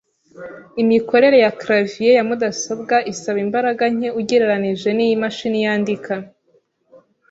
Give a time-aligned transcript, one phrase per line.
[0.83, 6.13] Imikorere ya clavier ya mudasobwa isaba imbaraga nke ugereranije niyimashini yandika.